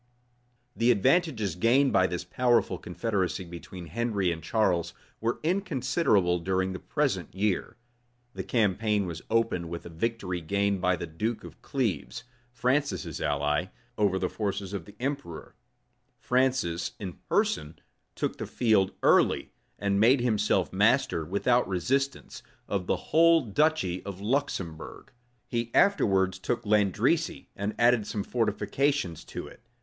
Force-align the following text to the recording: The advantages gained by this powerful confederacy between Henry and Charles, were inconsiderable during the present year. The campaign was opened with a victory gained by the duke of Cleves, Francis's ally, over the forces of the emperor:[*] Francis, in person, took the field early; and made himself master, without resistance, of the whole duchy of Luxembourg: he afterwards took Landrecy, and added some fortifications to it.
The 0.75 0.89
advantages 0.89 1.53
gained 1.53 1.93
by 1.93 2.07
this 2.07 2.23
powerful 2.23 2.79
confederacy 2.79 3.43
between 3.43 3.85
Henry 3.85 4.31
and 4.31 4.41
Charles, 4.41 4.95
were 5.19 5.39
inconsiderable 5.43 6.39
during 6.39 6.73
the 6.73 6.79
present 6.79 7.35
year. 7.35 7.77
The 8.33 8.43
campaign 8.43 9.05
was 9.05 9.21
opened 9.29 9.69
with 9.69 9.85
a 9.85 9.89
victory 9.89 10.41
gained 10.41 10.81
by 10.81 10.95
the 10.95 11.05
duke 11.05 11.43
of 11.43 11.61
Cleves, 11.61 12.23
Francis's 12.51 13.21
ally, 13.21 13.65
over 13.95 14.17
the 14.17 14.27
forces 14.27 14.73
of 14.73 14.85
the 14.85 14.95
emperor:[*] 14.99 15.53
Francis, 16.19 16.93
in 16.99 17.19
person, 17.29 17.77
took 18.15 18.39
the 18.39 18.47
field 18.47 18.93
early; 19.03 19.51
and 19.77 19.99
made 19.99 20.21
himself 20.21 20.73
master, 20.73 21.23
without 21.23 21.67
resistance, 21.67 22.41
of 22.67 22.87
the 22.87 22.95
whole 22.97 23.41
duchy 23.41 24.03
of 24.03 24.19
Luxembourg: 24.19 25.11
he 25.47 25.69
afterwards 25.75 26.39
took 26.39 26.63
Landrecy, 26.63 27.49
and 27.55 27.75
added 27.77 28.07
some 28.07 28.23
fortifications 28.23 29.23
to 29.25 29.45
it. 29.45 29.61